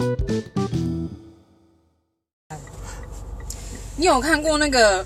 [3.96, 5.04] 你有看过那个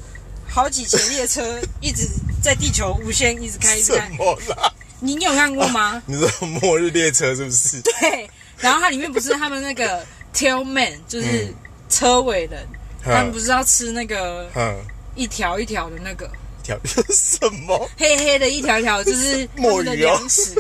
[0.49, 1.43] 好几节列车
[1.81, 2.07] 一直
[2.43, 4.09] 在地球无限一直开一直什开？
[4.17, 4.73] 么啦？
[5.01, 6.01] 你你有看过吗？
[6.07, 7.81] 你说末日列车是不是？
[8.01, 11.55] 对，然后它里面不是他们那个 tailman，就是嗯
[11.89, 12.65] 车尾人，
[13.03, 14.77] 他们不嗯是要吃那个嗯，
[15.17, 16.31] 一条一条的那个
[16.63, 16.79] 条
[17.11, 17.91] 什么？
[17.99, 20.55] 黑黑的一条一条，就是他们的墨鱼哦粮食。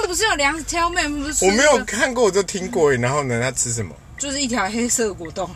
[0.00, 2.92] 他不是有粮食 tailman，不是我没有看过，我就听过。
[2.92, 3.94] 然后呢，他吃什么？
[4.18, 5.48] 就是一条黑色的果冻。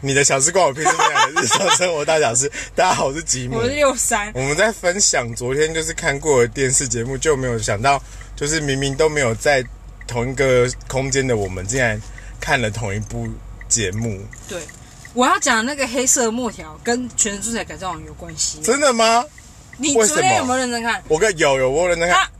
[0.00, 2.50] 你的小时光我平时分享的日常生活大小事。
[2.74, 3.64] 大家好，我是吉姆我。
[3.64, 8.00] 是六三，我们在分享昨天就是看过的电视节目，就没有想到，
[8.36, 9.64] 就是明明都没有在
[10.06, 12.00] 同一个空间的我们，竟然
[12.40, 13.26] 看了同一部
[13.68, 14.20] 节目。
[14.48, 14.60] 对。
[15.14, 18.60] 我要讲那个黑色墨条跟《全能猪仔改造王》有关系。
[18.62, 19.24] 真的吗？
[19.78, 21.02] 你昨天有没有认真看？
[21.08, 22.16] 我跟有有我有人在看。
[22.18, 22.30] 啊，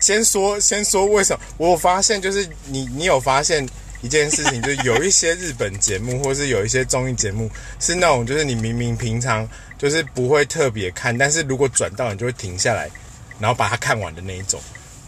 [0.00, 1.40] 先说先说为什么？
[1.58, 3.64] 我有发现就是你你有发现
[4.02, 9.48] 一件事情，就是有一些日本节目或是有一些综艺节目是那种就是你明明平常
[9.78, 12.90] 就是不会特别看，但是如果转到你就会停下来，
[13.38, 14.60] 然后把它看完的那一种。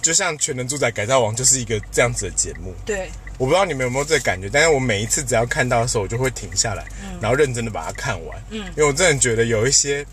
[0.03, 6.85] 就像《全能住宅改造王》就是一个这样子的节目，对，我不知道你们有没有这个感觉，但是我每一次只要看到的时候，我就会停下来，
[7.21, 8.37] 然后认真的把它看完。
[8.51, 10.05] 嗯因为我真的觉得有一些，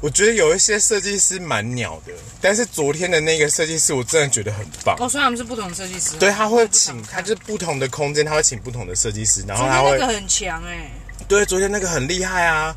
[0.00, 4.94] 我觉得有一些设计师蛮鸟的，但是昨天的那个设计师，我真的觉得很棒。
[5.00, 6.16] 哦，所以他们是不同设计师。
[6.18, 10.90] 对，他会请，他就是不同的空间，他会请不同的设计师，然后他那个很强哎、
[11.26, 12.76] 对，昨天那个很厉害啊！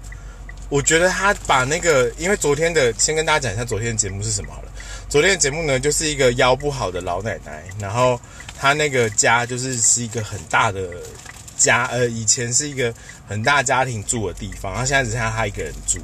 [0.70, 4.72] 我觉得他把那个，因为昨天的，先跟大家讲一下昨天的节目是什么好了。
[5.09, 8.20] 昨天的节目呢，就是一个腰不好的老奶奶，然后
[8.58, 10.88] 她那个家就是是一个很大的
[11.58, 12.94] 家，呃，以前是一个
[13.28, 16.00] 很大家庭住的地方，然后现在只剩下她一个人住。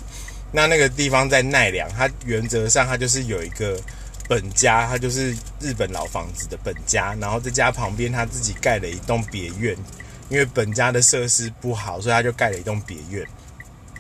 [0.56, 3.78] 那那个地方在奈良，它原则上它就是有一个
[4.30, 9.76] 本家，它就是日本老房子的本家，然后在家旁边他自己盖了一栋别院，
[10.30, 13.28] 因为本家的设施不好，所以他就盖了一栋别院。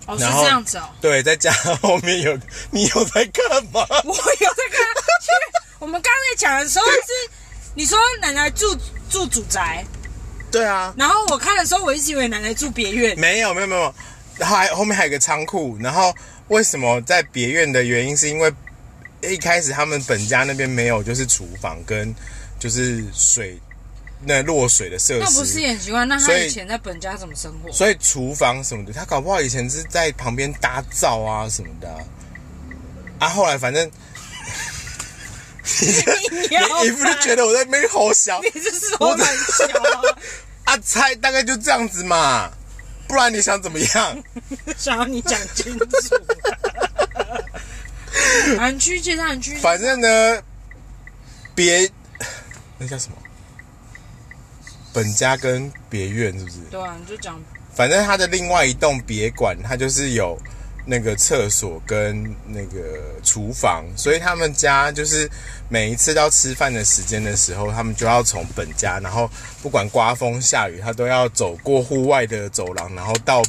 [0.06, 0.88] 哦，是这样子哦。
[1.02, 2.40] 对，在家后面有
[2.72, 3.86] 你有在干嘛？
[4.06, 4.86] 我有在看，
[5.80, 7.30] 我们刚才讲的时候是
[7.74, 8.66] 你说奶奶住
[9.10, 9.86] 住主宅，
[10.52, 13.20] 对啊，然后我看的时候，我一直以为奶奶住别院。
[13.20, 13.94] 没有没有没有，
[14.40, 16.14] 还后面还有个仓库，然后
[16.50, 18.54] 为什么在别院的原因是因为
[19.22, 22.14] 一开始他们本家那边没有就是厨房跟
[22.60, 23.60] 就是水
[24.28, 26.04] 那落水的设施，那不是也很奇怪？
[26.06, 27.72] 那他以以前在本家怎么生活？
[27.72, 32.00] 所以厨房什么的，他搞不好以前是在旁边搭灶啊什么的啊。
[33.20, 33.90] 啊后来反正
[35.82, 35.88] 你
[36.38, 40.18] 你一副就觉得我在那边吼小你是说很小啊？
[40.74, 42.52] 啊，猜大概就这样子嘛，
[43.08, 44.24] 不然你想怎么样？
[44.78, 45.86] 想要你讲清楚。
[48.58, 50.42] 韩区介绍韩区，反正呢，
[51.54, 51.90] 别
[52.78, 53.18] 那叫什么？
[54.94, 56.58] 本家跟别院是不是？
[56.72, 57.40] 对啊，你就讲
[57.74, 60.38] 反正他的另外一栋别馆，它就是有
[60.86, 65.30] 那个厕所跟那个厨房，所以他们家就是
[65.68, 69.30] 每一次到吃饭的时间的时候，他们就要从本家，然后
[69.62, 73.42] 不管刮风下雨，他都要走过户外的走廊，然后到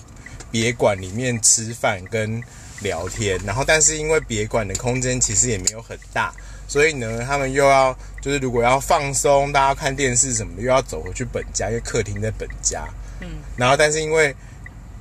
[0.50, 2.42] 别馆里面吃饭跟
[2.80, 3.38] 聊天。
[3.44, 6.32] 然后，但是因为别馆的空间其实也没有很大，
[6.66, 12.86] 所以呢，他们又要就是如果要放松，大家看电视什么的，又要走回去本家，因为客厅在本家。
[13.20, 14.34] 嗯，然后但是因为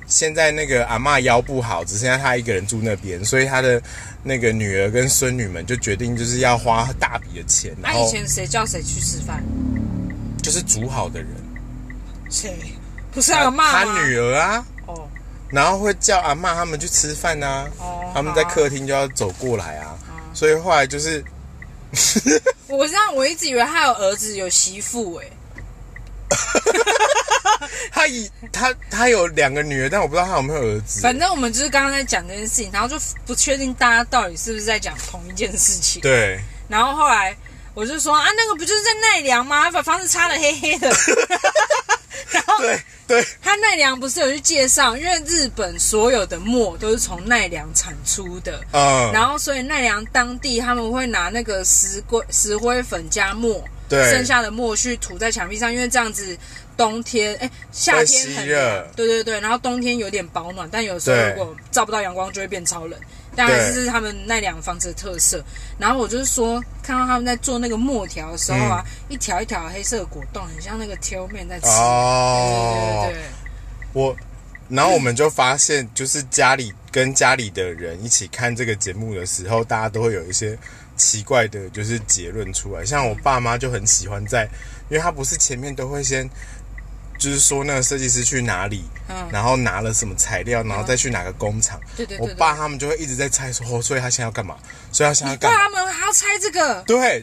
[0.06, 3.82] 现在那个阿嬷腰不好，只剩下她一个人住那边，所以她的
[4.22, 9.42] 那个女儿跟孙女们就决定就是要花大笔的钱，那、以前谁叫谁去吃饭？
[10.42, 11.28] 就是煮好的人，
[12.30, 12.56] 谁？
[13.12, 14.06] 不是还有骂她？
[14.06, 15.08] 女儿啊，哦
[15.48, 19.96] 然后会叫阿嬷他们去吃饭啊，哦，他们在客厅就要走过来啊，
[20.34, 21.24] 所以后来就是
[22.68, 25.26] 我这样，我一直以为他有儿子有媳妇哎、
[28.06, 31.00] 他以他他有两个女儿，但我不知道他有没有儿子。
[31.00, 32.96] 反正我们就是刚刚在讲这件事情，然后就
[33.26, 36.00] 不确定大家到底是不是在讲同一件事情。
[36.02, 37.36] 对，然后后来
[37.74, 39.64] 我就说啊，那个不就是在奈良吗？
[39.64, 40.88] 他把房子擦的黑黑的。
[42.30, 54.10] 然后对对他奈良不是有去介绍，因为日本所有的墨都是从奈良产出的，嗯，然后所以奈良当地他们会拿那个石灰石灰粉加墨，对。
[54.10, 56.36] 剩下的墨去涂在墙壁上，因为这样子
[56.76, 62.98] 冬天哎夏天很热，对对对，然后冬天有点保暖，但有时候如果照不到阳光就会变超冷。
[63.38, 65.44] 但还是这是他们奈良房子的特色。
[65.78, 71.66] 然后我就是说，看到他们在做那个墨条的时候啊，一条一条黑色的果冻，很像那个挑面在吃。
[71.66, 73.02] 哦。
[73.04, 73.28] 对对对对，
[73.92, 74.16] 我，
[74.70, 80.58] 然后我们就发现，就是家里跟家里的人一起看这个节目的时候，大家都会有一些
[80.96, 82.86] 奇怪的，就是结论出来。
[82.86, 84.48] 像我爸妈就很喜欢在，
[84.88, 86.26] 因为他不是前面都会先
[87.18, 91.78] 就是说那个设计师去哪里，嗯然后拿了什么材料，然后再去哪个工厂。
[91.82, 94.56] 我对对对对爸他们就会一直在猜说，哦，所以他现在要干嘛？
[94.90, 95.58] 所以他现在要干嘛？
[95.58, 96.82] 他们还要猜这个？
[96.86, 97.22] 对，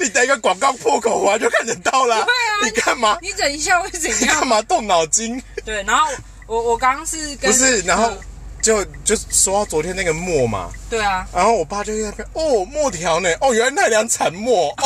[0.00, 2.14] 你等一个广告破口完就看得到了。
[2.16, 3.16] 对啊你干嘛？
[3.22, 4.40] 你等一下会怎你样？
[4.40, 5.42] 干嘛动脑筋？
[5.64, 6.06] 对，然后
[6.46, 8.18] 我我刚刚是跟不是，然后嗯
[8.62, 14.68] 就就说到昨天那个墨嘛，对啊，然后我爸就在那边哦墨条呢，哦原来奈良产墨。
[14.78, 14.84] 哦，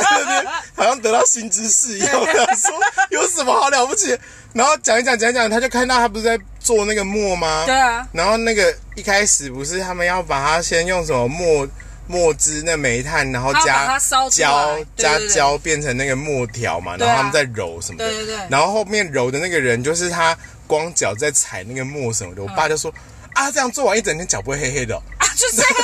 [0.00, 2.70] 在那边好像得到新知识一样，我想说
[3.10, 4.16] 有什么好了不起？
[4.52, 7.64] 然后讲一讲讲一讲，他就看到他不是在做那个墨吗？
[7.66, 11.68] 对啊，然后那个一开始不是他们要把它先用什么墨
[12.06, 13.98] 墨汁那煤炭，然后加
[14.30, 18.08] 胶加胶变成那个墨条嘛，然后他们在揉什么的。
[18.08, 18.36] 对对对。
[18.48, 20.36] 然后后面揉的那个人就是他
[20.70, 22.94] 光脚在踩那个墨什么的，我爸就说
[23.34, 25.82] 啊，这样做完一整天脚不会黑黑的哦、啊，就是黑黑的，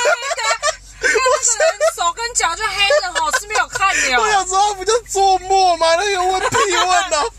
[1.01, 4.21] 看那个人手跟脚就黑的，好是没有看的哦。
[4.21, 5.85] 我想说，他不就做墨吗？
[5.97, 7.33] 那有问屁问哦，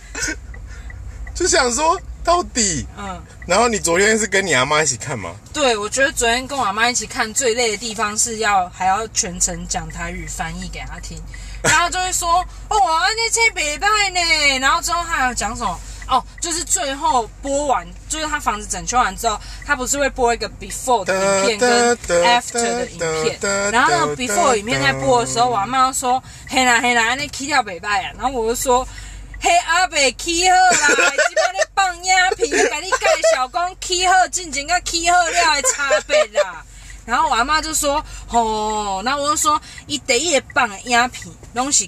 [1.35, 2.87] 就想说到底。
[2.99, 5.35] 嗯，然后你昨天是跟你阿妈一起看吗？
[5.55, 11.19] 对，我觉得昨天跟我阿妈一起看最累的地方是要还要全程讲台语翻译给她听，
[11.63, 12.77] 然后就会说哦，
[13.17, 15.81] 那些北拜呢，然后之后他还要讲什么？
[16.09, 23.39] 哦，就是最后播完，就是他房子整修完之后，他不是会播一个 before 的影片跟 after 的影片，
[23.71, 28.87] 然后那个 before 影片在播的时候，我阿妈就说嘿啦嘿啦，那 key 掉北拜啊，然后我就说。
[29.41, 30.89] 嘿，阿伯起好啦，
[31.29, 33.07] 即摆咧放影片，甲你介
[33.37, 36.65] 绍讲起好进前甲起好了的差别啦。
[37.07, 41.85] 然后我阿妈就说，吼、那我就说，伊第一个放的影片拢是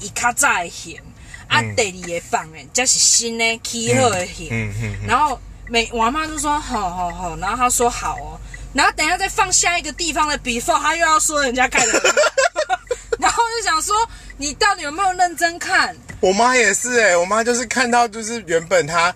[0.00, 1.00] 伊较早的片，
[1.48, 4.48] 啊，第二个放诶，这是新的起好的片。
[4.52, 8.40] 嗯嗯嗯，然后每我阿妈就说好好好，然后她说好哦，
[8.72, 11.92] 然后等一下再放下一个地方的 before，她又要说人家盖的
[13.18, 13.94] 然后就想说
[14.36, 15.96] 你到底有没有认真看？
[16.20, 19.12] 我妈也是哎、我妈就是看到就是原本她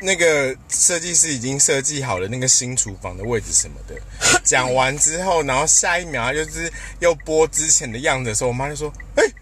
[0.00, 3.94] 那个设计师已经设计好了那个新厨房的位置什么的，
[4.44, 6.70] 讲完之后，然后下一秒她就是
[7.00, 9.32] 又播之前的样子的时候，我妈就说：“哎、为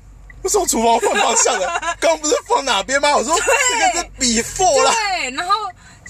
[0.48, 1.80] 什么厨房换方向了？
[2.00, 4.92] 刚刚不是放哪边吗？”我说：“这个是 before 啦。
[4.92, 5.52] 对，然后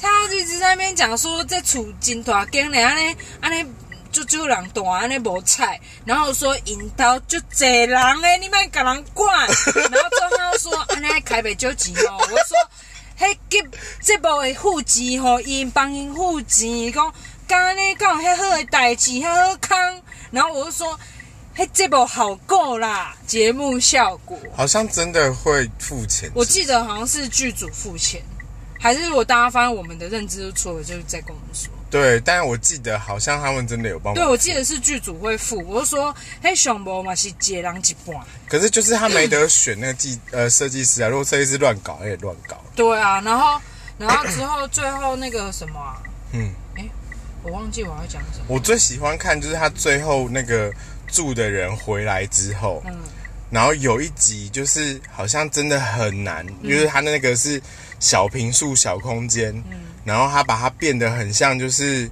[0.01, 3.67] 他就一直在那边讲说，这厝真大间嘞，安尼安尼。
[4.13, 9.29] 就就人大安尼无菜，然后说引导就济人诶，你莫甲人管。
[9.91, 12.57] 然后之后说安尼开袂少钱哦，我说
[13.19, 13.63] 迄节
[14.01, 17.13] 节目的付钱吼，因帮因付钱，讲
[17.47, 20.01] 干呢讲迄好的代志，迄好康。
[20.31, 20.99] 然后我就说，
[21.57, 28.23] 迄节目好够啦，节目效果。”好像真的会付钱，我记得好像是剧组付钱，
[28.79, 31.73] 还是如果大家发现我们的认知是错了，就是再跟我们说。
[31.89, 34.15] 对，但是我记得好像他们真的有帮忙。
[34.15, 35.65] 对，我记得是剧组会付。
[35.67, 38.21] 我就说，嘿，熊博嘛是接人一半。
[38.49, 42.61] 可是就是他没得选那个技呃设计师啊，如果设计师乱搞，他也乱搞。
[42.75, 43.59] 对啊，然后，
[43.97, 46.85] 然后之后最后那个什么啊，嗯，哎
[47.45, 48.45] 我忘记我要讲什么。
[48.49, 50.71] 我最喜欢看就是他最后那个
[51.07, 52.95] 住的人回来之后，嗯
[53.49, 57.63] 然后有一集就是好像真的很难，嗯就是他那个是
[58.01, 62.11] 小平数小空间，嗯然后他把它变得很像就是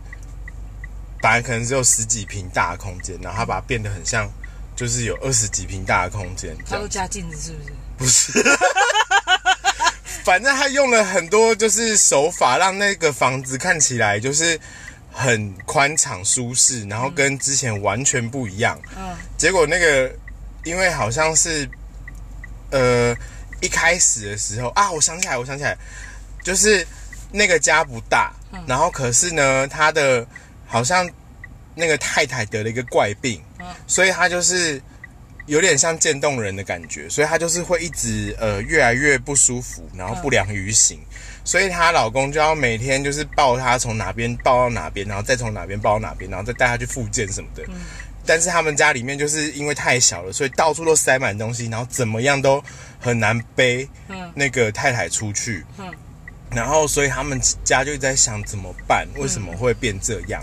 [1.20, 4.30] 本来可能只有十几平大的空间，然后他把它变得很像
[4.76, 6.86] 就是有二十几平大的空间他都。
[6.86, 7.52] 加镜子是
[7.98, 8.32] 不是？
[8.32, 8.58] 不是，
[10.24, 14.58] 反正他用了很多就是手法，让那个房子看起来就是
[15.16, 18.76] 很宽敞舒适，然后跟之前完全不一样。
[18.98, 19.16] 嗯。
[19.38, 20.12] 结果那个
[20.64, 21.68] 因为好像是
[22.70, 23.16] 呃
[23.60, 25.76] 一开始的时候啊，我想起来，我想起来，
[26.42, 26.84] 就是
[27.30, 28.32] 那个家不大，
[28.66, 30.26] 然后可是呢，他的
[30.66, 31.08] 好像
[31.76, 33.66] 那个太太得了一个怪病，嗯。
[33.86, 34.82] 所以他就是
[35.46, 40.98] 有点像渐冻人的感觉，所以她就是会一直呃越来越不舒服，然后不良于行，
[41.44, 47.62] 所以她老公就要每天就是抱她从哪边抱到哪边，然后再从哪边抱到哪边，然后再带她去复健什么的。
[48.26, 52.62] 但是他们家里面就是因为太小了，所以到处都塞满东西，然后怎么样都
[52.98, 55.62] 很难背嗯那个太太出去。
[55.78, 55.92] 嗯
[56.50, 60.40] 然后所以他们家就在想怎么办，为什么会变这样？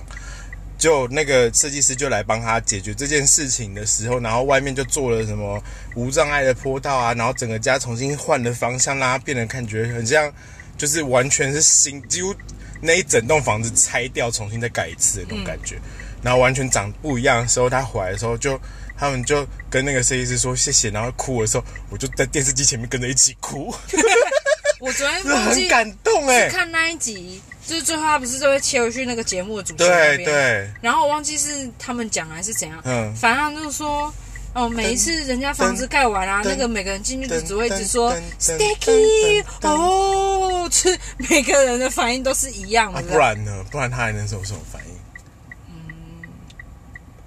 [0.82, 5.64] 就那个设计师就来帮他解决这件事情的时候，然后外面就做了什么
[5.96, 10.34] 无障碍的坡道啊，然后整个家重新换了方向，让它变得感觉很像，
[10.76, 12.36] 就是完全是新，几乎
[12.82, 15.80] 那一整栋房子拆掉，重新再改一次的那种感觉，
[16.24, 18.60] 然后完全长不一样的时候，他回来的时候就。
[18.98, 23.74] 他们就跟那个设计师说谢谢，然后哭的时候，我就在电视机前面跟着一起哭，
[24.80, 30.26] 我昨天 很感动哎、看那一集，就是最后他不是就会切回去那个节目的主持人那边，对。
[30.26, 33.14] 对，然后我忘记是他们讲还是怎样，嗯。
[33.16, 34.14] 反正就是说
[34.54, 40.98] 哦，每一次人家房子盖完啊，噔那个每个人进去就噔只会一直说 sticky 哦，是
[41.30, 43.08] 每个人的反应都是一样啊，的。
[43.08, 43.64] 不然呢？
[43.72, 44.92] 不然他还能有什么反应？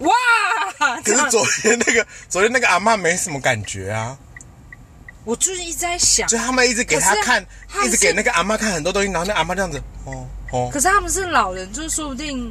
[0.00, 0.06] 嗯。
[0.06, 4.18] 哇，可是昨天那个，昨天那个阿嬷没什么感觉啊，
[5.24, 12.50] 我就是一直在想，就他们一直给他看，他一直给那个阿妈看很多东西，然后那阿妈这样子，哦哦，可是他们是老人，就是说不定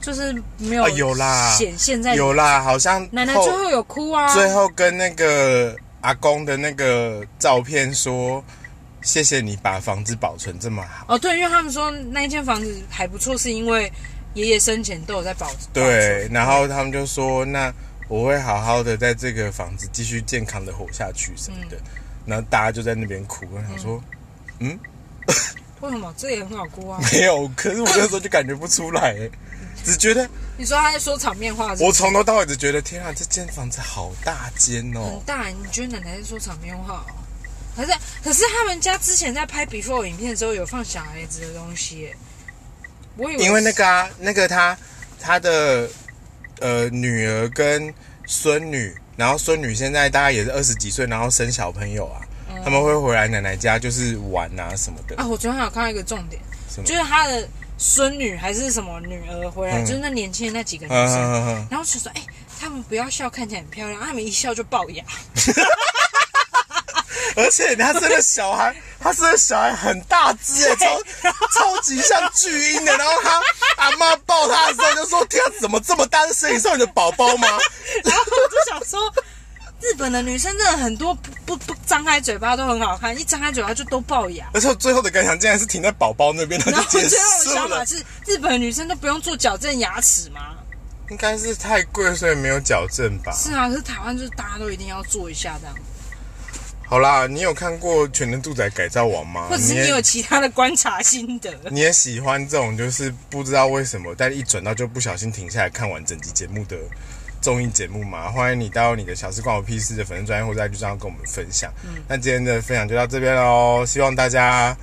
[0.00, 8.42] 就是没有啊有啦显现在有啦，好像奶奶最后有哭啊，最后跟那个阿公的那个照片说，
[9.02, 11.14] 谢谢你把房子保存这么好。
[11.14, 13.90] 哦对，因为他们说那一间房子还不错，是因为
[14.32, 17.72] 爷爷生前都有在保保对，然后他们就说，那
[18.08, 21.76] 我会好好的在这个房子继续健康的活下去什么嗯的。
[22.26, 24.02] 然后大家就在那边哭，我想说、
[24.60, 24.78] 嗯？
[25.80, 26.14] 为什么？
[26.16, 26.98] 这也很好哭啊？
[27.12, 29.14] 没有，可是我那时候就感觉不出来，
[29.84, 30.26] 只觉得
[30.56, 31.84] 你说他在说场面话是不是？
[31.84, 35.16] 我从头到尾只觉得，天啊，这间房子好大间哦。
[35.18, 35.20] 很。
[35.26, 37.14] 大，你觉得奶奶在说场面话哦？
[37.76, 42.16] 可是可是他们家之前在拍 before 影片的时候有放小孩子的东西耶，
[43.16, 44.78] 我以为因为那个啊，那个他
[45.20, 45.90] 他的
[46.60, 47.92] 呃女儿跟
[48.26, 52.20] 孙女，然后孙女现在大概也是二十几岁，然后生小朋友啊，
[52.64, 55.16] 他们会回来奶奶家就是玩啊什么的。
[55.16, 56.40] 啊，我昨天还有看到一个重点，
[56.84, 62.22] 就是他的孙女还是什么女儿回来，嗯就是那年轻的那几个女嗯生，然后就说：“哎、
[62.60, 65.04] 他们不要笑，看起来很漂亮，啊他们一笑就龅牙。
[67.36, 71.02] 而且他生的小孩，他生的小孩很大只哎，超
[71.52, 72.96] 超级像巨婴的。
[72.96, 73.40] 然后他
[73.76, 76.24] 阿妈抱他的时候就说：“天啊，怎么这么大？
[76.26, 77.48] 是生你上你的宝宝吗？
[78.04, 79.12] ”然后我就想说，
[79.80, 84.48] 日本的女生真的很多不不不张开嘴巴都很好看，一张开嘴巴就都龅牙。
[84.54, 87.76] 而且我最后的感想竟然是停在宝宝那边，他然就结后最后的。
[87.76, 90.54] 想法是，日本的女生都不用做矫正牙齿吗？
[91.10, 93.30] 应该是太贵，所以没有矫正吧。
[93.32, 95.74] 是啊，可是台湾就是大家都一定要做一下这样，
[96.94, 99.48] 好啦，你有看过《全能住宅改造王》吗？
[99.50, 101.52] 或者是你有其他的观察心得？
[101.68, 106.76] 你也喜欢这种就是不知道为什么，但一转到就不小心停下来看完整集节目的
[107.40, 108.30] 综艺节目吗？
[108.30, 111.68] 欢迎你到你的小时关我屁事的粉丝专业或者 IG 上跟我们分享。
[112.06, 114.76] 那今天的分享就到这边喽，希望大家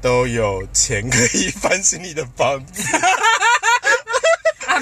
[0.00, 2.82] 都有钱可以翻新你的房子。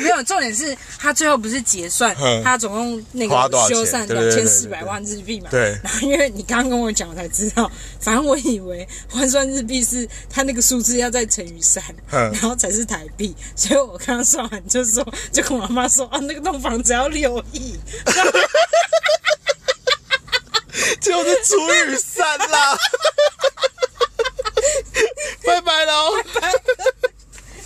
[0.00, 3.34] 没有，重点是他最后不是结算，他总共那个
[3.68, 5.48] 修缮两千四百万日币嘛。
[5.50, 13.34] 对,然后因为你刚刚跟我讲，我才知道，反正我以为换算日币是他那个数字要再乘以三，然后才是台币。
[13.54, 17.78] 所以我刚刚算完就说，就跟我妈说啊，那个栋房子要六亿。
[21.00, 21.56] 就是除
[21.92, 22.76] 以三啦，
[25.44, 26.58] 拜拜喽，拜拜。